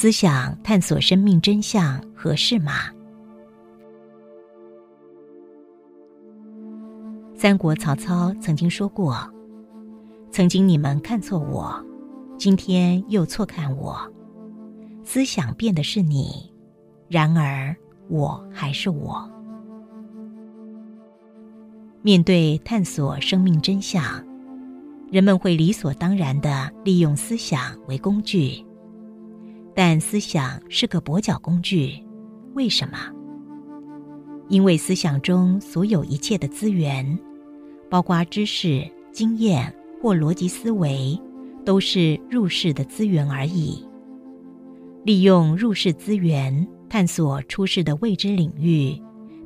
[0.00, 2.72] 思想探索生命真相合适吗？
[7.34, 9.14] 三国曹操曾经说过
[10.32, 11.78] ：“曾经你们看错我，
[12.38, 13.94] 今天又错看我。
[15.04, 16.50] 思想变的是你，
[17.06, 17.76] 然而
[18.08, 19.30] 我还是我。”
[22.00, 24.02] 面对探索生命真相，
[25.12, 28.64] 人们会理所当然的利用思想为工具，
[29.82, 32.04] 但思想是个跛脚工具，
[32.52, 32.98] 为什么？
[34.50, 37.18] 因为思想中所有一切的资源。
[37.88, 41.18] 包括知识、经验或逻辑思维，
[41.64, 43.82] 都是入世的资源而已。
[45.02, 48.94] 利用入世资源探索出世的未知领域，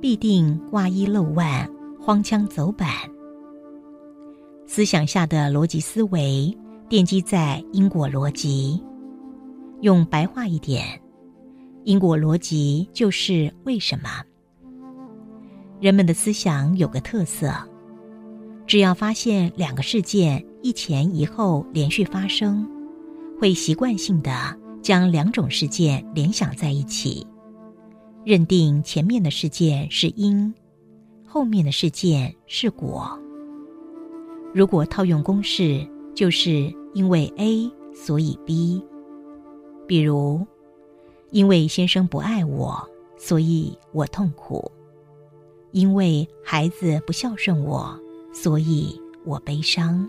[0.00, 1.68] 必定挂一漏万、
[2.00, 2.88] 荒腔走板。
[4.64, 6.56] 思想下的逻辑思维
[6.88, 8.80] 奠基在因果逻辑。
[9.82, 11.00] 用白话一点，
[11.84, 14.22] 因果逻辑就是为什么。
[15.80, 17.52] 人们的思想有个特色。
[18.66, 22.68] 只要发现两个事件一前一后连续发生，
[23.40, 24.30] 会习惯性的
[24.82, 27.26] 将两种事件联想在一起，
[28.24, 30.54] 认定前面的事件是因，
[31.26, 33.18] 后面的事件是果。
[34.54, 35.84] 如果套用公式，
[36.14, 38.84] 就是因为 A 所以 B。
[39.90, 40.46] 比如，
[41.32, 42.80] 因为先生不爱我，
[43.18, 44.70] 所以我痛苦；
[45.72, 47.98] 因为孩子不孝顺我。
[48.32, 50.08] 所以我悲伤，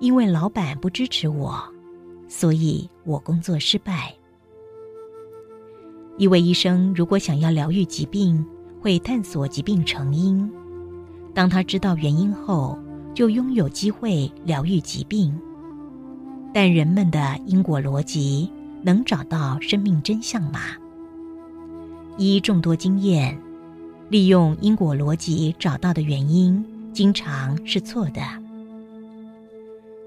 [0.00, 1.58] 因为老板不支持我，
[2.28, 4.14] 所以我工作失败。
[6.18, 8.44] 一位医生如果想要疗愈疾病，
[8.82, 10.46] 会探索疾病成因。
[11.32, 12.78] 当他知道原因后，
[13.14, 15.34] 就拥有机会疗愈疾病。
[16.52, 18.50] 但人们的因果逻辑
[18.88, 20.60] 能找到生命真相吗？
[22.16, 23.38] 依众多经验，
[24.08, 26.64] 利用因果逻辑找到的原因。
[26.94, 28.22] 经常是错的。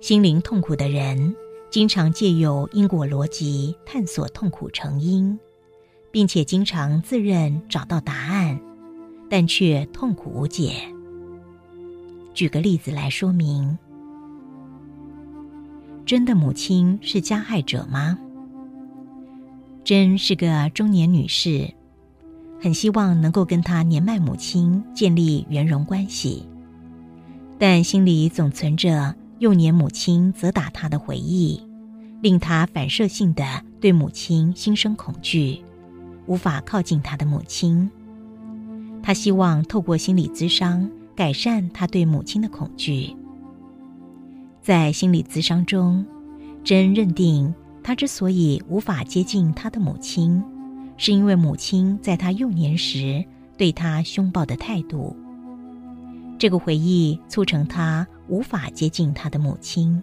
[0.00, 1.36] 心灵痛苦的人，
[1.70, 5.38] 经常借由因果逻辑探索痛苦成因，
[6.10, 8.58] 并且经常自认找到答案，
[9.30, 10.72] 但却痛苦无解。
[12.34, 13.78] 举个例子来说明：
[16.04, 18.18] 真的母亲是加害者吗？
[19.84, 21.70] 真是个中年女士，
[22.60, 26.48] 很希望能够跟她年迈母亲建立圆融关系。
[27.58, 31.62] 但心里总存着幼年母亲责打她的回忆，
[32.22, 33.44] 令她反射性的
[33.78, 35.62] 对母亲心生恐惧，
[36.26, 37.90] 无法靠近她的母亲。
[39.02, 43.14] 他希望透过心理咨商改善他对母亲的恐惧。
[44.62, 46.06] 在心理咨商中，
[46.64, 50.42] 真认定他之所以无法接近他的母亲，
[50.96, 53.22] 是因为母亲在他幼年时
[53.58, 55.14] 对他凶暴的态度。
[56.38, 60.02] 这个回忆促成他无法接近他的母亲。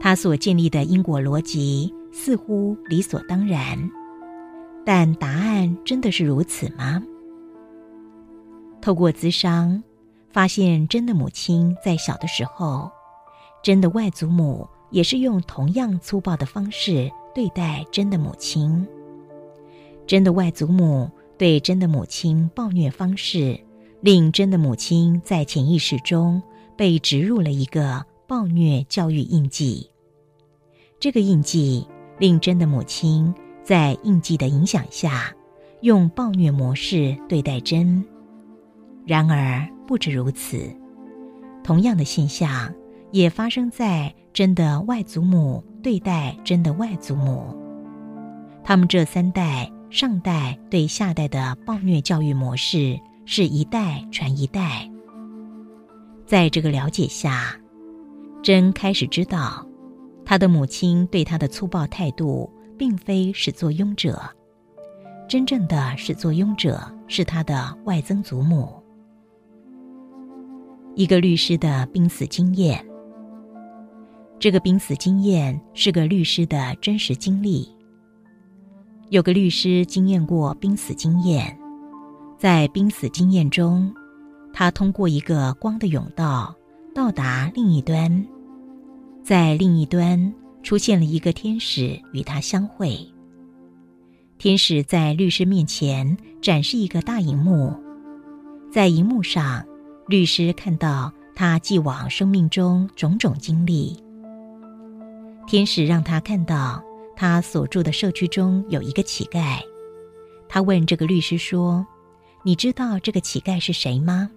[0.00, 3.78] 他所建立的因果逻辑似乎理所当然，
[4.84, 7.00] 但答案真的是如此吗？
[8.82, 9.82] 透过咨商，
[10.30, 12.90] 发现真的母亲在小的时候，
[13.62, 18.86] 真的外祖母也是用同样粗暴的方式对待真的母亲。
[20.06, 23.58] 真的外祖母对真的母亲暴虐方式。
[24.02, 26.40] 令真的母亲在潜意识中
[26.76, 29.90] 被植入了一个暴虐教育印记。
[31.00, 31.84] 这个印记
[32.18, 33.34] 令真的母亲
[33.64, 35.34] 在印记的影响下，
[35.80, 38.04] 用暴虐模式对待真。
[39.06, 40.70] 然而不止如此，
[41.64, 42.72] 同样的现象
[43.12, 47.56] 也发生在真的外祖母对待真的外祖母。
[48.62, 52.98] 他们这三代上代对下代的暴虐教育模式。
[53.28, 54.88] 是一代传一代，
[56.24, 57.56] 在这个了解下，
[58.40, 59.66] 真开始知道，
[60.24, 62.48] 他的母亲对他的粗暴态度，
[62.78, 64.22] 并非始作俑者，
[65.28, 68.80] 真正的始作俑者是他的外曾祖母。
[70.94, 72.86] 一个律师的濒死经验，
[74.38, 77.68] 这个濒死经验是个律师的真实经历。
[79.08, 81.56] 有个律师经验过濒死经验。
[82.38, 83.90] 在濒死经验中，
[84.52, 86.54] 他通过一个光的甬道
[86.94, 88.26] 到达另一端，
[89.24, 92.98] 在另一端出现了一个天使与他相会。
[94.36, 97.74] 天使在律师面前展示一个大荧幕，
[98.70, 99.64] 在荧幕上，
[100.06, 103.96] 律师看到他既往生命中种种经历。
[105.46, 106.82] 天使让他看到
[107.14, 109.60] 他所住的社区中有一个乞丐，
[110.48, 111.86] 他问这个律师说
[112.42, 114.28] ：“你知道这个乞丐是谁吗？”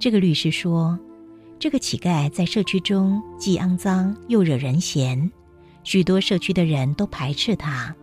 [0.00, 0.98] 这个律师说
[1.60, 5.30] ：“这个乞丐在社区中既肮脏又惹人嫌，
[5.84, 7.94] 许多社区的人都排斥他。”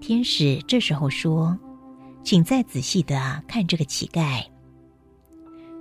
[0.00, 1.58] 天使这时候说
[2.22, 4.44] ：“请再仔细的看这个乞丐。”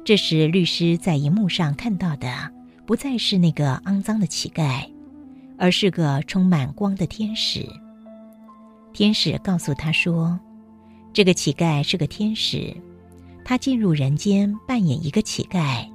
[0.05, 2.51] 这时，律师在荧幕上看到的
[2.85, 4.89] 不再是那个肮脏的乞丐。
[5.57, 7.67] 而是个充满光的天使。
[8.93, 10.39] 天使告诉他说
[11.13, 12.75] ：“这个乞丐是个天使，
[13.45, 15.87] 他进入人间扮演一个乞丐，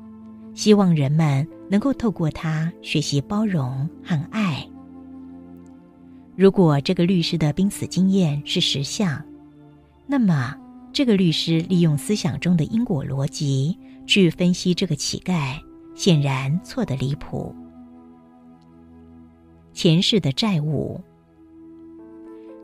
[0.55, 4.69] 希望人们能够透过他学习包容和爱。
[6.37, 9.23] 如果这个律师的濒死经验是实相，
[10.07, 10.55] 那么
[10.93, 13.77] 这个律师利用思想中的因果逻辑
[14.07, 15.59] 去分析这个乞丐，
[15.95, 17.55] 显然错得离谱。”
[19.75, 21.01] 前世的债务，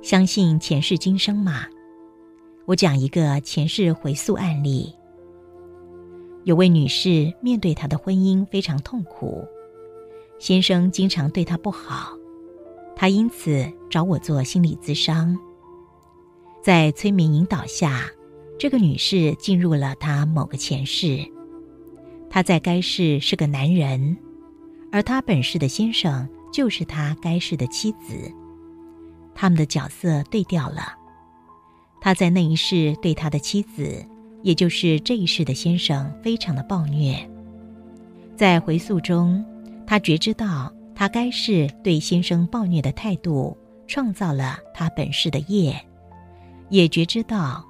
[0.03, 1.65] 相信前世今生嘛？
[2.67, 4.95] 我讲一个前世回溯案例。
[6.45, 9.43] 有位女士面对她的婚姻非常痛苦，
[10.39, 12.13] 先生经常对她不好，
[12.95, 15.37] 她因此找我做心理咨商。
[16.63, 18.05] 在催眠引导下，
[18.59, 21.25] 这个女士进入了她某个前世，
[22.29, 24.15] 她在该世是个男人，
[24.93, 26.29] 而她本世的先生。
[26.53, 28.33] 就是他该世的妻子，
[29.35, 30.97] 他们的角色对调了。
[32.01, 34.05] 他在那一世对他的妻子，
[34.43, 37.29] 也就是这一世的先生，非常的暴虐。
[38.37, 39.45] 在回溯中，
[39.87, 43.57] 他觉知到他该世对先生暴虐的态度，
[43.87, 45.77] 创造了他本世的业，
[46.69, 47.65] 也觉知到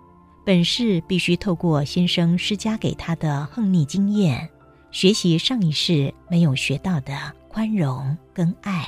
[0.45, 4.49] 本世必须透过先生施加给他的横逆经验，
[4.91, 7.33] 学习上一世没有学到的。
[7.59, 8.87] 宽容跟爱，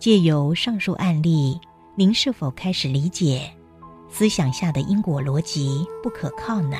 [0.00, 1.56] 借由上述案例，
[1.94, 3.48] 您是否开始理解
[4.10, 6.76] 思想下的因果逻辑不可靠呢？